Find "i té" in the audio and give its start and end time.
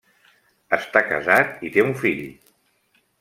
1.69-1.85